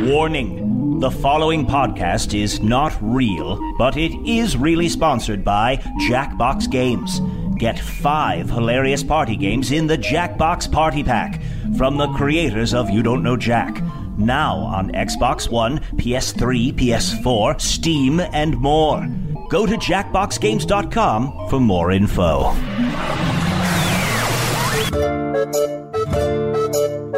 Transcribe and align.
Warning. 0.00 0.98
The 0.98 1.10
following 1.10 1.64
podcast 1.64 2.38
is 2.38 2.60
not 2.60 2.96
real, 3.00 3.58
but 3.78 3.96
it 3.96 4.12
is 4.28 4.56
really 4.56 4.88
sponsored 4.88 5.44
by 5.44 5.76
Jackbox 6.08 6.68
Games. 6.68 7.20
Get 7.56 7.78
five 7.78 8.50
hilarious 8.50 9.04
party 9.04 9.36
games 9.36 9.70
in 9.70 9.86
the 9.86 9.96
Jackbox 9.96 10.70
Party 10.72 11.04
Pack 11.04 11.40
from 11.76 11.96
the 11.96 12.08
creators 12.14 12.74
of 12.74 12.90
You 12.90 13.02
Don't 13.02 13.22
Know 13.22 13.36
Jack. 13.36 13.80
Now 14.18 14.56
on 14.56 14.90
Xbox 14.90 15.48
One, 15.48 15.78
PS3, 15.96 16.72
PS4, 16.72 17.60
Steam, 17.60 18.18
and 18.18 18.56
more. 18.56 19.06
Go 19.50 19.66
to 19.66 19.76
jackboxgames.com 19.76 21.48
for 21.48 21.60
more 21.60 21.92
info. 21.92 22.54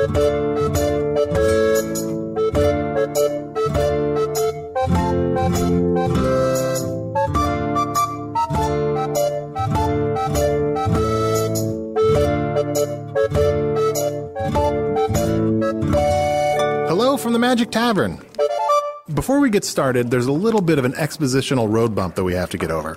Hello 0.07 0.15
from 17.17 17.33
the 17.33 17.39
Magic 17.41 17.73
Tavern. 17.73 18.21
Before 19.13 19.41
we 19.41 19.51
get 19.51 19.65
started, 19.65 20.13
there's 20.13 20.27
a 20.27 20.33
little 20.33 20.61
bit 20.61 20.79
of 20.79 20.85
an 20.85 20.93
expositional 20.93 21.69
road 21.69 21.97
bump 21.97 22.15
that 22.15 22.23
we 22.23 22.35
have 22.35 22.51
to 22.51 22.59
get 22.59 22.71
over. 22.71 22.97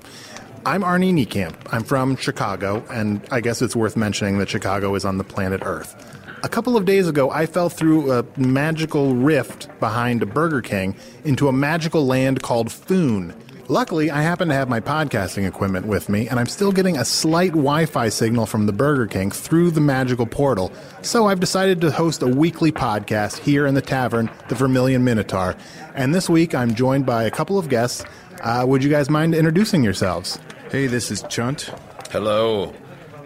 I'm 0.63 0.83
Arnie 0.83 1.11
Niekamp. 1.11 1.55
I'm 1.71 1.83
from 1.83 2.17
Chicago, 2.17 2.83
and 2.91 3.25
I 3.31 3.41
guess 3.41 3.63
it's 3.63 3.75
worth 3.75 3.97
mentioning 3.97 4.37
that 4.37 4.49
Chicago 4.49 4.93
is 4.93 5.05
on 5.05 5.17
the 5.17 5.23
planet 5.23 5.61
Earth. 5.65 6.08
A 6.41 6.47
couple 6.47 6.77
of 6.77 6.85
days 6.85 7.05
ago, 7.09 7.29
I 7.29 7.45
fell 7.45 7.67
through 7.67 8.13
a 8.13 8.25
magical 8.37 9.13
rift 9.13 9.67
behind 9.81 10.23
a 10.23 10.25
Burger 10.25 10.61
King 10.61 10.95
into 11.25 11.49
a 11.49 11.51
magical 11.51 12.05
land 12.05 12.41
called 12.41 12.71
Foon. 12.71 13.33
Luckily, 13.67 14.09
I 14.09 14.21
happen 14.21 14.47
to 14.47 14.53
have 14.53 14.69
my 14.69 14.79
podcasting 14.79 15.45
equipment 15.45 15.85
with 15.85 16.07
me, 16.07 16.29
and 16.29 16.39
I'm 16.39 16.47
still 16.47 16.71
getting 16.71 16.97
a 16.97 17.03
slight 17.03 17.51
Wi 17.51 17.85
Fi 17.85 18.07
signal 18.07 18.45
from 18.45 18.67
the 18.67 18.71
Burger 18.71 19.05
King 19.05 19.31
through 19.31 19.71
the 19.71 19.81
magical 19.81 20.25
portal. 20.25 20.71
So 21.01 21.27
I've 21.27 21.41
decided 21.41 21.81
to 21.81 21.91
host 21.91 22.21
a 22.21 22.27
weekly 22.27 22.71
podcast 22.71 23.39
here 23.39 23.67
in 23.67 23.73
the 23.73 23.81
tavern, 23.81 24.29
the 24.47 24.55
Vermilion 24.55 25.03
Minotaur. 25.03 25.57
And 25.93 26.15
this 26.15 26.29
week, 26.29 26.55
I'm 26.55 26.73
joined 26.73 27.05
by 27.05 27.25
a 27.25 27.31
couple 27.31 27.59
of 27.59 27.67
guests. 27.67 28.05
Uh, 28.41 28.63
would 28.65 28.81
you 28.81 28.89
guys 28.89 29.09
mind 29.09 29.35
introducing 29.35 29.83
yourselves? 29.83 30.39
Hey, 30.71 30.87
this 30.87 31.11
is 31.11 31.21
Chunt. 31.23 31.73
Hello. 32.11 32.73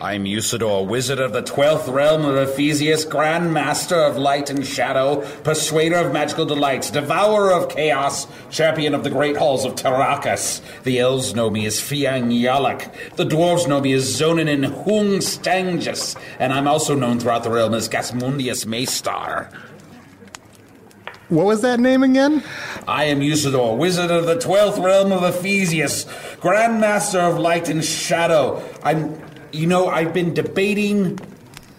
I'm 0.03 0.25
Usidore, 0.25 0.85
wizard 0.85 1.19
of 1.19 1.31
the 1.31 1.41
twelfth 1.41 1.87
realm 1.87 2.25
of 2.25 2.35
Ephesius, 2.35 3.05
Grand 3.05 3.53
Master 3.53 3.95
of 3.95 4.17
light 4.17 4.49
and 4.49 4.67
shadow, 4.67 5.21
persuader 5.43 5.95
of 5.95 6.11
magical 6.11 6.45
delights, 6.45 6.91
devourer 6.91 7.53
of 7.53 7.69
chaos, 7.69 8.27
champion 8.49 8.95
of 8.95 9.05
the 9.05 9.09
great 9.09 9.37
halls 9.37 9.63
of 9.63 9.75
Tarakas. 9.75 10.61
The 10.83 10.99
elves 10.99 11.33
know 11.33 11.49
me 11.49 11.65
as 11.65 11.79
Fiang 11.79 12.37
Yalak. 12.37 13.15
The 13.15 13.23
dwarves 13.23 13.65
know 13.65 13.79
me 13.79 13.93
as 13.93 14.03
Zonin 14.03 14.65
Hung 14.65 15.19
Stangus. 15.19 16.21
And 16.37 16.51
I'm 16.51 16.67
also 16.67 16.95
known 16.95 17.21
throughout 17.21 17.45
the 17.45 17.51
realm 17.51 17.73
as 17.73 17.87
Gasmundius 17.87 18.65
Maystar. 18.65 19.49
What 21.29 21.45
was 21.45 21.61
that 21.61 21.79
name 21.79 22.03
again? 22.03 22.43
I 22.89 23.05
am 23.05 23.21
Usidore, 23.21 23.77
wizard 23.77 24.11
of 24.11 24.25
the 24.25 24.37
twelfth 24.37 24.77
realm 24.79 25.13
of 25.13 25.23
Ephesius, 25.23 26.05
Grand 26.41 26.81
Master 26.81 27.21
of 27.21 27.39
light 27.39 27.69
and 27.69 27.83
shadow. 27.83 28.61
I'm, 28.83 29.17
you 29.53 29.67
know, 29.67 29.87
I've 29.87 30.13
been 30.13 30.33
debating 30.33 31.19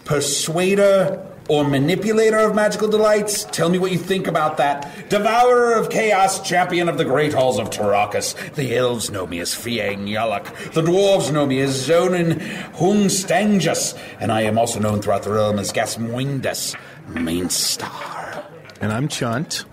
persuader 0.04 1.26
or 1.48 1.64
manipulator 1.64 2.38
of 2.38 2.54
magical 2.54 2.88
delights. 2.88 3.44
Tell 3.44 3.68
me 3.68 3.78
what 3.78 3.92
you 3.92 3.98
think 3.98 4.26
about 4.26 4.56
that. 4.56 5.10
Devourer 5.10 5.74
of 5.74 5.90
chaos, 5.90 6.40
champion 6.40 6.88
of 6.88 6.96
the 6.96 7.04
great 7.04 7.34
halls 7.34 7.58
of 7.58 7.68
Tarakas. 7.70 8.54
The 8.54 8.74
elves 8.76 9.10
know 9.10 9.26
me 9.26 9.40
as 9.40 9.54
Fiang 9.54 10.08
Yalak. 10.08 10.72
The 10.72 10.82
dwarves 10.82 11.32
know 11.32 11.44
me 11.46 11.60
as 11.60 11.88
Zonin 11.88 12.40
Hung 12.76 13.06
Stangus. 13.06 13.98
And 14.20 14.32
I 14.32 14.42
am 14.42 14.56
also 14.56 14.80
known 14.80 15.02
throughout 15.02 15.24
the 15.24 15.32
realm 15.32 15.58
as 15.58 15.72
Gasmuindus 15.72 16.76
Mainstar. 17.08 18.44
And 18.80 18.92
I'm 18.92 19.08
Chunt. 19.08 19.64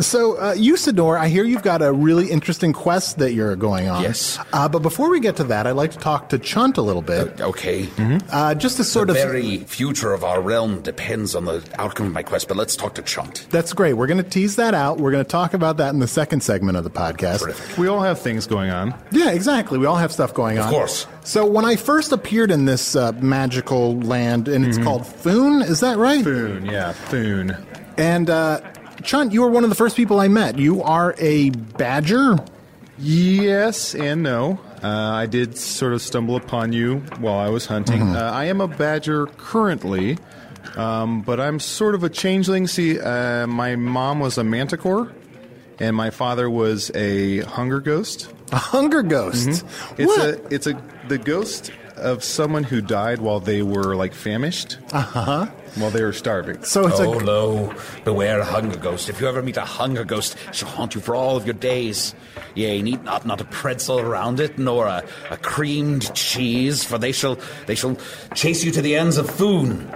So, 0.00 0.36
uh, 0.36 0.54
Usidore, 0.54 1.18
I 1.18 1.28
hear 1.28 1.44
you've 1.44 1.62
got 1.62 1.82
a 1.82 1.92
really 1.92 2.30
interesting 2.30 2.72
quest 2.72 3.18
that 3.18 3.32
you're 3.32 3.56
going 3.56 3.88
on. 3.88 4.02
Yes. 4.02 4.38
Uh, 4.52 4.68
but 4.68 4.80
before 4.80 5.10
we 5.10 5.20
get 5.20 5.36
to 5.36 5.44
that, 5.44 5.66
I'd 5.66 5.72
like 5.72 5.92
to 5.92 5.98
talk 5.98 6.28
to 6.30 6.38
Chunt 6.38 6.76
a 6.76 6.82
little 6.82 7.02
bit. 7.02 7.40
Okay. 7.40 7.88
Uh, 8.30 8.54
just 8.54 8.76
to 8.76 8.84
sort 8.84 9.08
the 9.08 9.14
of. 9.14 9.18
The 9.18 9.24
very 9.24 9.58
future 9.64 10.12
of 10.12 10.24
our 10.24 10.40
realm 10.40 10.80
depends 10.82 11.34
on 11.34 11.44
the 11.44 11.66
outcome 11.78 12.06
of 12.06 12.12
my 12.12 12.22
quest, 12.22 12.48
but 12.48 12.56
let's 12.56 12.76
talk 12.76 12.94
to 12.96 13.02
Chunt. 13.02 13.46
That's 13.50 13.72
great. 13.72 13.94
We're 13.94 14.06
going 14.06 14.22
to 14.22 14.28
tease 14.28 14.56
that 14.56 14.74
out. 14.74 14.98
We're 14.98 15.12
going 15.12 15.24
to 15.24 15.30
talk 15.30 15.54
about 15.54 15.76
that 15.78 15.92
in 15.94 16.00
the 16.00 16.08
second 16.08 16.42
segment 16.42 16.76
of 16.76 16.84
the 16.84 16.90
podcast. 16.90 17.40
Terrific. 17.40 17.78
We 17.78 17.88
all 17.88 18.00
have 18.02 18.20
things 18.20 18.46
going 18.46 18.70
on. 18.70 18.94
Yeah, 19.10 19.30
exactly. 19.30 19.78
We 19.78 19.86
all 19.86 19.96
have 19.96 20.12
stuff 20.12 20.34
going 20.34 20.58
on. 20.58 20.64
Of 20.66 20.70
course. 20.70 21.06
So, 21.24 21.46
when 21.46 21.64
I 21.64 21.76
first 21.76 22.12
appeared 22.12 22.50
in 22.50 22.66
this 22.66 22.94
uh, 22.94 23.12
magical 23.12 23.98
land, 24.00 24.46
and 24.48 24.64
it's 24.64 24.78
called 24.78 25.06
Foon, 25.06 25.62
is 25.62 25.80
that 25.80 25.98
right? 25.98 26.22
Foon, 26.22 26.66
yeah, 26.66 26.92
Foon. 26.92 27.56
And, 27.96 28.28
uh, 28.30 28.60
Chunt, 29.02 29.32
you 29.32 29.42
were 29.42 29.50
one 29.50 29.64
of 29.64 29.70
the 29.70 29.76
first 29.76 29.96
people 29.96 30.20
I 30.20 30.28
met. 30.28 30.58
You 30.58 30.82
are 30.82 31.14
a 31.18 31.50
badger? 31.50 32.36
Yes 32.98 33.94
and 33.94 34.22
no. 34.22 34.58
Uh, 34.82 34.88
I 34.88 35.26
did 35.26 35.56
sort 35.58 35.92
of 35.92 36.02
stumble 36.02 36.36
upon 36.36 36.72
you 36.72 36.98
while 37.18 37.38
I 37.38 37.48
was 37.48 37.66
hunting. 37.66 38.02
Uh, 38.02 38.30
I 38.32 38.44
am 38.46 38.60
a 38.60 38.68
badger 38.68 39.26
currently, 39.26 40.18
um, 40.76 41.22
but 41.22 41.40
I'm 41.40 41.58
sort 41.60 41.94
of 41.94 42.04
a 42.04 42.08
changeling. 42.08 42.66
See, 42.66 42.98
uh, 43.00 43.46
my 43.46 43.76
mom 43.76 44.20
was 44.20 44.38
a 44.38 44.44
manticore, 44.44 45.12
and 45.78 45.94
my 45.96 46.10
father 46.10 46.48
was 46.48 46.90
a 46.94 47.40
hunger 47.40 47.80
ghost. 47.80 48.32
A 48.52 48.56
hunger 48.56 49.02
ghost? 49.02 49.64
It's 49.98 50.06
What? 50.06 50.20
a 50.28 50.54
it's 50.54 50.66
a 50.66 50.80
the 51.08 51.18
ghost 51.18 51.70
of 51.96 52.22
someone 52.24 52.64
who 52.64 52.80
died 52.80 53.20
while 53.20 53.40
they 53.40 53.62
were 53.62 53.96
like 53.96 54.14
famished. 54.14 54.78
Uh 54.92 55.00
huh. 55.00 55.46
While 55.76 55.90
they 55.90 56.02
were 56.02 56.12
starving. 56.12 56.62
so 56.62 56.86
it's 56.86 56.98
like 56.98 57.08
oh, 57.08 57.18
a. 57.18 57.20
lo, 57.20 57.74
beware 58.04 58.40
a 58.40 58.44
hunger 58.44 58.78
ghost. 58.78 59.10
If 59.10 59.20
you 59.20 59.28
ever 59.28 59.42
meet 59.42 59.58
a 59.58 59.64
hunger 59.64 60.04
ghost, 60.04 60.36
it 60.48 60.54
shall 60.54 60.68
haunt 60.70 60.94
you 60.94 61.02
for 61.02 61.14
all 61.14 61.36
of 61.36 61.44
your 61.44 61.54
days. 61.54 62.14
Yea, 62.54 62.80
need 62.80 63.04
not 63.04 63.26
not 63.26 63.40
a 63.40 63.44
pretzel 63.44 64.00
around 64.00 64.40
it, 64.40 64.58
nor 64.58 64.86
a, 64.86 65.04
a 65.30 65.36
creamed 65.36 66.14
cheese, 66.14 66.82
for 66.82 66.96
they 66.96 67.12
shall 67.12 67.38
they 67.66 67.74
shall 67.74 67.96
chase 68.34 68.64
you 68.64 68.72
to 68.72 68.80
the 68.80 68.96
ends 68.96 69.18
of 69.18 69.28
Foon. 69.28 69.90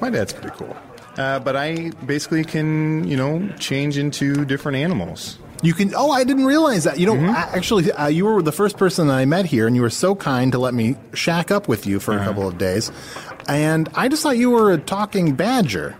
My 0.00 0.08
dad's 0.10 0.32
pretty 0.32 0.56
cool. 0.56 0.76
Uh, 1.18 1.40
but 1.40 1.56
I 1.56 1.90
basically 2.06 2.44
can, 2.44 3.06
you 3.08 3.16
know, 3.16 3.46
change 3.58 3.98
into 3.98 4.44
different 4.44 4.78
animals. 4.78 5.38
You 5.62 5.74
can. 5.74 5.92
Oh, 5.94 6.10
I 6.10 6.22
didn't 6.24 6.44
realize 6.46 6.84
that. 6.84 6.98
You 7.00 7.06
know, 7.06 7.16
a- 7.16 7.32
actually, 7.56 7.90
uh, 7.92 8.06
you 8.06 8.24
were 8.24 8.42
the 8.42 8.52
first 8.52 8.76
person 8.76 9.08
that 9.08 9.14
I 9.14 9.24
met 9.24 9.44
here, 9.46 9.66
and 9.66 9.74
you 9.74 9.82
were 9.82 9.90
so 9.90 10.14
kind 10.14 10.52
to 10.52 10.58
let 10.58 10.72
me 10.74 10.96
shack 11.14 11.50
up 11.50 11.66
with 11.68 11.86
you 11.86 11.98
for 11.98 12.14
a 12.16 12.24
couple 12.24 12.46
of 12.46 12.58
days. 12.58 12.92
And 13.48 13.88
I 13.94 14.08
just 14.08 14.22
thought 14.22 14.36
you 14.36 14.50
were 14.50 14.70
a 14.72 14.78
talking 14.78 15.34
badger, 15.34 15.96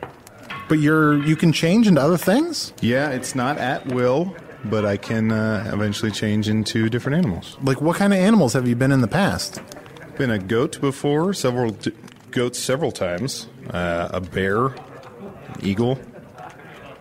but 0.69 0.79
you're 0.79 1.19
you 1.25 1.35
can 1.35 1.53
change 1.53 1.89
into 1.89 2.01
other 2.01 2.17
things. 2.19 2.73
Yeah, 2.81 3.09
it's 3.11 3.35
not 3.35 3.59
at 3.59 3.87
will, 3.87 4.37
but 4.65 4.85
I 4.85 4.97
can 4.97 5.33
uh, 5.33 5.69
eventually 5.73 6.13
change 6.13 6.49
into 6.49 6.89
different 6.89 7.19
animals. 7.19 7.57
Like, 7.63 7.81
what 7.81 7.97
kind 7.97 8.13
of 8.13 8.19
animals 8.21 8.53
have 8.53 8.69
you 8.69 8.77
been 8.77 8.93
in 8.93 9.01
the 9.01 9.09
past? 9.09 9.61
Been 10.19 10.31
a 10.31 10.39
goat 10.39 10.81
before, 10.81 11.33
several 11.35 11.73
t- 11.73 11.93
goats 12.31 12.59
several 12.61 12.93
times. 12.93 13.49
Uh, 13.71 14.09
a 14.13 14.21
bear, 14.21 14.67
an 14.67 14.75
eagle, 15.63 15.99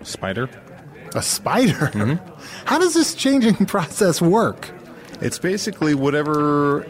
spider. 0.03 0.49
A 1.15 1.21
spider. 1.21 1.73
Mm-hmm. 1.93 2.65
How 2.65 2.77
does 2.79 2.93
this 2.93 3.13
changing 3.15 3.55
process 3.67 4.21
work? 4.21 4.69
It's 5.21 5.39
basically 5.39 5.95
whatever 5.95 6.85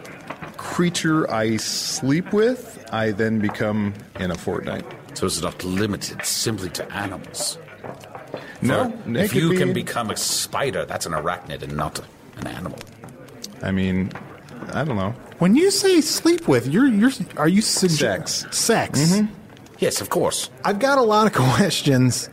creature 0.57 1.29
I 1.31 1.57
sleep 1.57 2.33
with, 2.33 2.85
I 2.91 3.11
then 3.11 3.39
become 3.39 3.93
in 4.19 4.31
a 4.31 4.35
fortnight. 4.35 4.85
So 5.13 5.25
it's 5.25 5.41
not 5.41 5.63
limited 5.63 6.25
simply 6.25 6.69
to 6.71 6.91
animals. 6.93 7.57
No, 8.61 8.89
For 9.05 9.17
if 9.17 9.33
you 9.35 9.51
be- 9.51 9.57
can 9.57 9.73
become 9.73 10.09
a 10.11 10.17
spider, 10.17 10.85
that's 10.85 11.05
an 11.05 11.13
arachnid 11.13 11.61
and 11.61 11.75
not 11.77 11.99
a, 11.99 12.03
an 12.39 12.47
animal. 12.47 12.79
I 13.61 13.71
mean, 13.71 14.11
I 14.73 14.83
don't 14.83 14.97
know. 14.97 15.11
When 15.39 15.55
you 15.55 15.69
say 15.71 16.01
sleep 16.01 16.47
with, 16.47 16.67
you're 16.67 16.87
you're 16.87 17.11
are 17.37 17.47
you 17.47 17.61
sugge- 17.61 17.91
Sex. 17.97 18.45
Sex. 18.51 18.99
Mm-hmm. 18.99 19.33
Yes, 19.79 20.01
of 20.01 20.09
course. 20.09 20.49
I've 20.65 20.79
got 20.79 20.97
a 20.97 21.01
lot 21.01 21.27
of 21.27 21.33
questions. 21.55 22.29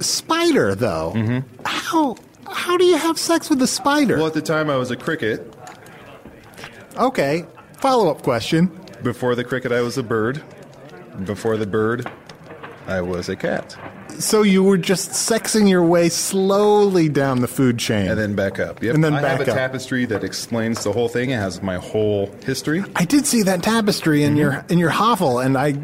Spider, 0.00 0.74
though. 0.74 1.12
Mm-hmm. 1.14 1.64
How 1.64 2.16
how 2.52 2.76
do 2.76 2.84
you 2.84 2.96
have 2.96 3.18
sex 3.18 3.50
with 3.50 3.60
a 3.62 3.66
spider? 3.66 4.16
Well, 4.16 4.26
at 4.26 4.34
the 4.34 4.42
time 4.42 4.70
I 4.70 4.76
was 4.76 4.90
a 4.90 4.96
cricket. 4.96 5.52
Okay. 6.96 7.44
Follow 7.78 8.10
up 8.10 8.22
question. 8.22 8.70
Before 9.02 9.34
the 9.34 9.44
cricket, 9.44 9.72
I 9.72 9.80
was 9.80 9.98
a 9.98 10.02
bird. 10.02 10.42
Before 11.24 11.56
the 11.56 11.66
bird, 11.66 12.10
I 12.86 13.00
was 13.00 13.28
a 13.28 13.36
cat. 13.36 13.76
So 14.18 14.42
you 14.42 14.62
were 14.62 14.76
just 14.76 15.10
sexing 15.10 15.68
your 15.68 15.82
way 15.82 16.08
slowly 16.08 17.08
down 17.08 17.40
the 17.40 17.48
food 17.48 17.78
chain. 17.78 18.08
And 18.08 18.18
then 18.18 18.34
back 18.34 18.60
up. 18.60 18.82
Yep. 18.82 18.94
And 18.94 19.02
then 19.02 19.14
I 19.14 19.22
back 19.22 19.38
have 19.38 19.48
a 19.48 19.50
up. 19.50 19.56
tapestry 19.56 20.04
that 20.06 20.22
explains 20.22 20.84
the 20.84 20.92
whole 20.92 21.08
thing. 21.08 21.30
It 21.30 21.38
has 21.38 21.62
my 21.62 21.76
whole 21.76 22.26
history. 22.44 22.84
I 22.94 23.04
did 23.04 23.26
see 23.26 23.42
that 23.42 23.62
tapestry 23.62 24.22
in 24.22 24.32
mm-hmm. 24.32 24.38
your 24.38 24.64
in 24.68 24.78
your 24.78 24.90
hovel, 24.90 25.38
and 25.40 25.56
I 25.56 25.74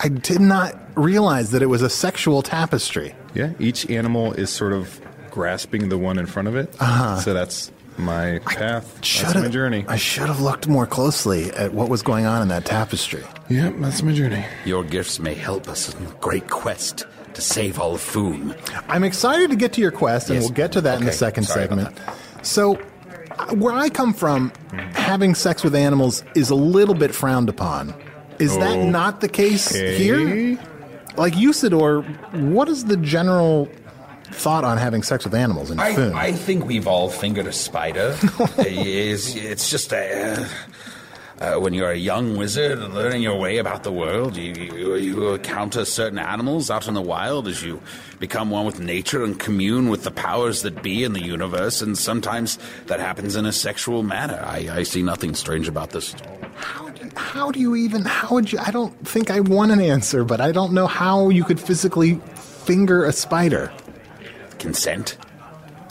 I 0.00 0.08
did 0.08 0.40
not 0.40 0.83
realize 0.96 1.50
that 1.52 1.62
it 1.62 1.66
was 1.66 1.82
a 1.82 1.90
sexual 1.90 2.42
tapestry. 2.42 3.14
Yeah. 3.34 3.52
Each 3.58 3.88
animal 3.90 4.32
is 4.32 4.50
sort 4.50 4.72
of 4.72 5.00
grasping 5.30 5.88
the 5.88 5.98
one 5.98 6.18
in 6.18 6.26
front 6.26 6.48
of 6.48 6.56
it. 6.56 6.74
Uh-huh. 6.80 7.16
So 7.20 7.34
that's 7.34 7.72
my 7.96 8.40
path. 8.40 8.94
That's 9.00 9.34
my 9.34 9.48
journey. 9.48 9.84
I 9.88 9.96
should 9.96 10.26
have 10.28 10.40
looked 10.40 10.66
more 10.68 10.86
closely 10.86 11.50
at 11.52 11.72
what 11.74 11.88
was 11.88 12.02
going 12.02 12.26
on 12.26 12.42
in 12.42 12.48
that 12.48 12.64
tapestry. 12.64 13.22
Yep, 13.48 13.74
that's 13.78 14.02
my 14.02 14.12
journey. 14.12 14.44
Your 14.64 14.82
gifts 14.84 15.18
may 15.20 15.34
help 15.34 15.68
us 15.68 15.94
in 15.94 16.04
the 16.04 16.10
great 16.14 16.48
quest 16.48 17.06
to 17.34 17.40
save 17.40 17.78
all 17.80 17.94
of 17.94 18.00
Foon. 18.00 18.54
I'm 18.88 19.02
excited 19.04 19.50
to 19.50 19.56
get 19.56 19.72
to 19.74 19.80
your 19.80 19.90
quest, 19.90 20.28
and 20.28 20.36
Yes. 20.36 20.44
we'll 20.44 20.54
get 20.54 20.72
to 20.72 20.80
that 20.82 21.00
in 21.00 21.04
the 21.04 21.12
second 21.12 21.44
sorry 21.44 21.62
segment. 21.68 21.98
So, 22.42 22.78
uh, 23.38 23.54
where 23.56 23.74
I 23.74 23.88
come 23.88 24.14
from, 24.14 24.52
having 24.92 25.34
sex 25.34 25.64
with 25.64 25.74
animals 25.74 26.22
is 26.36 26.50
a 26.50 26.54
little 26.54 26.94
bit 26.94 27.12
frowned 27.14 27.48
upon. 27.48 27.92
Is 28.38 28.56
that 28.56 28.76
not 28.86 29.20
the 29.20 29.28
case 29.28 29.68
here? 29.70 30.58
Like 31.16 31.34
Usidore, 31.34 32.02
what 32.50 32.68
is 32.68 32.86
the 32.86 32.96
general 32.96 33.68
thought 34.24 34.64
on 34.64 34.78
having 34.78 35.02
sex 35.02 35.24
with 35.24 35.34
animals 35.34 35.70
in 35.70 35.78
I, 35.78 35.94
Foon? 35.94 36.12
I 36.12 36.32
think 36.32 36.66
we've 36.66 36.88
all 36.88 37.08
fingered 37.08 37.46
a 37.46 37.52
spider. 37.52 38.16
it's, 38.58 39.34
it's 39.36 39.70
just 39.70 39.92
a. 39.92 40.48
Uh, 41.40 41.56
when 41.56 41.74
you're 41.74 41.90
a 41.90 41.96
young 41.96 42.36
wizard 42.36 42.78
and 42.78 42.94
learning 42.94 43.20
your 43.20 43.36
way 43.36 43.58
about 43.58 43.82
the 43.82 43.90
world, 43.90 44.36
you, 44.36 44.52
you, 44.54 44.94
you 44.94 45.34
encounter 45.34 45.84
certain 45.84 46.18
animals 46.18 46.70
out 46.70 46.86
in 46.86 46.94
the 46.94 47.02
wild 47.02 47.48
as 47.48 47.60
you 47.60 47.80
become 48.20 48.50
one 48.50 48.64
with 48.64 48.78
nature 48.78 49.24
and 49.24 49.38
commune 49.40 49.88
with 49.88 50.04
the 50.04 50.12
powers 50.12 50.62
that 50.62 50.80
be 50.80 51.02
in 51.02 51.12
the 51.12 51.22
universe, 51.22 51.82
and 51.82 51.98
sometimes 51.98 52.56
that 52.86 53.00
happens 53.00 53.34
in 53.34 53.46
a 53.46 53.52
sexual 53.52 54.04
manner. 54.04 54.40
I, 54.46 54.68
I 54.70 54.82
see 54.84 55.02
nothing 55.02 55.34
strange 55.34 55.66
about 55.66 55.90
this 55.90 56.14
at 56.14 56.26
all. 56.26 56.83
How, 57.16 57.50
do, 57.50 57.60
you 57.60 57.76
even? 57.76 58.04
How 58.04 58.30
would 58.30 58.52
you? 58.52 58.58
I 58.58 58.70
don't 58.70 58.92
think 59.06 59.30
I 59.30 59.40
want 59.40 59.72
an 59.72 59.80
answer, 59.80 60.24
but 60.24 60.40
I 60.40 60.52
don't 60.52 60.72
know 60.72 60.86
how 60.86 61.28
you 61.28 61.44
could 61.44 61.60
physically 61.60 62.16
finger 62.34 63.04
a 63.04 63.12
spider. 63.12 63.72
Consent? 64.58 65.16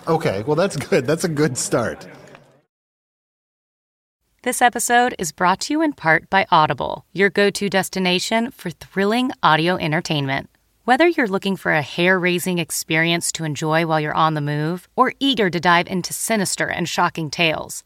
Okay, 0.07 0.43
well 0.43 0.55
that's 0.55 0.75
good. 0.75 1.05
That's 1.05 1.23
a 1.23 1.29
good 1.29 1.57
start. 1.57 2.07
This 4.43 4.61
episode 4.61 5.15
is 5.17 5.31
brought 5.31 5.61
to 5.61 5.73
you 5.73 5.81
in 5.81 5.93
part 5.93 6.29
by 6.29 6.45
Audible, 6.51 7.05
your 7.13 7.29
go 7.29 7.49
to 7.51 7.69
destination 7.69 8.51
for 8.51 8.71
thrilling 8.71 9.31
audio 9.41 9.77
entertainment. 9.77 10.49
Whether 10.83 11.07
you're 11.07 11.29
looking 11.29 11.55
for 11.55 11.71
a 11.71 11.81
hair 11.81 12.19
raising 12.19 12.57
experience 12.57 13.31
to 13.33 13.45
enjoy 13.45 13.85
while 13.85 14.01
you're 14.01 14.13
on 14.13 14.33
the 14.33 14.41
move 14.41 14.89
or 14.97 15.13
eager 15.21 15.49
to 15.49 15.59
dive 15.61 15.87
into 15.87 16.11
sinister 16.11 16.67
and 16.67 16.89
shocking 16.89 17.29
tales, 17.29 17.85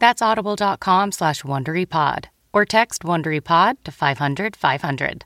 That's 0.00 0.20
audible.com 0.22 1.12
slash 1.12 1.42
WonderyPod 1.42 2.24
or 2.52 2.64
text 2.64 3.02
WonderyPod 3.04 3.74
to 3.84 3.92
500 3.92 4.56
500. 4.56 5.24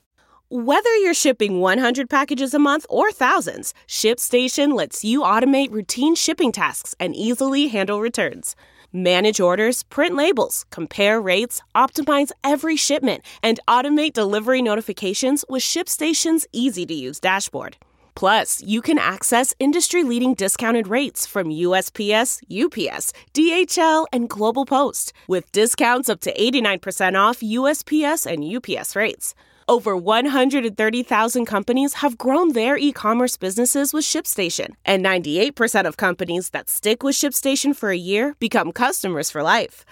Whether 0.50 0.94
you're 0.98 1.14
shipping 1.14 1.60
100 1.60 2.10
packages 2.10 2.52
a 2.52 2.58
month 2.58 2.84
or 2.90 3.10
thousands, 3.10 3.72
ShipStation 3.88 4.76
lets 4.76 5.02
you 5.02 5.20
automate 5.22 5.72
routine 5.72 6.14
shipping 6.14 6.52
tasks 6.52 6.94
and 7.00 7.16
easily 7.16 7.68
handle 7.68 8.00
returns. 8.00 8.54
Manage 8.92 9.40
orders, 9.40 9.82
print 9.84 10.14
labels, 10.14 10.66
compare 10.70 11.20
rates, 11.20 11.62
optimize 11.74 12.30
every 12.44 12.76
shipment, 12.76 13.24
and 13.42 13.58
automate 13.66 14.12
delivery 14.12 14.62
notifications 14.62 15.44
with 15.48 15.62
ShipStation's 15.62 16.46
easy 16.52 16.86
to 16.86 16.94
use 16.94 17.18
dashboard. 17.18 17.76
Plus, 18.14 18.62
you 18.62 18.80
can 18.80 18.98
access 18.98 19.54
industry 19.58 20.04
leading 20.04 20.34
discounted 20.34 20.86
rates 20.86 21.26
from 21.26 21.48
USPS, 21.48 22.42
UPS, 22.48 23.12
DHL, 23.34 24.06
and 24.12 24.28
Global 24.28 24.64
Post, 24.64 25.12
with 25.26 25.50
discounts 25.50 26.08
up 26.08 26.20
to 26.20 26.32
89% 26.32 27.20
off 27.20 27.40
USPS 27.40 28.26
and 28.26 28.44
UPS 28.44 28.94
rates. 28.94 29.34
Over 29.66 29.96
130,000 29.96 31.46
companies 31.46 31.94
have 31.94 32.18
grown 32.18 32.52
their 32.52 32.76
e 32.76 32.92
commerce 32.92 33.36
businesses 33.36 33.92
with 33.94 34.04
ShipStation, 34.04 34.74
and 34.84 35.04
98% 35.04 35.86
of 35.86 35.96
companies 35.96 36.50
that 36.50 36.68
stick 36.68 37.02
with 37.02 37.16
ShipStation 37.16 37.74
for 37.74 37.90
a 37.90 37.96
year 37.96 38.36
become 38.38 38.72
customers 38.72 39.30
for 39.30 39.42
life. 39.42 39.86